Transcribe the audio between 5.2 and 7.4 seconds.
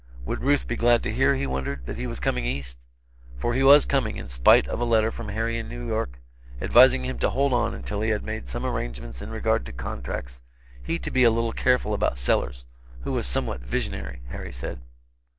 Harry in New York, advising him to